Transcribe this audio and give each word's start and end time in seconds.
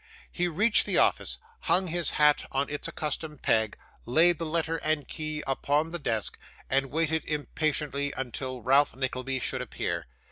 He 0.31 0.47
reached 0.47 0.87
the 0.87 0.97
office, 0.97 1.37
hung 1.59 1.85
his 1.85 2.09
hat 2.09 2.43
on 2.51 2.71
its 2.71 2.87
accustomed 2.87 3.43
peg, 3.43 3.77
laid 4.07 4.39
the 4.39 4.47
letter 4.47 4.77
and 4.77 5.07
key 5.07 5.43
upon 5.45 5.91
the 5.91 5.99
desk, 5.99 6.39
and 6.71 6.87
waited 6.87 7.23
impatiently 7.25 8.11
until 8.17 8.63
Ralph 8.63 8.95
Nickleby 8.95 9.37
should 9.41 9.61
appear. 9.61 10.07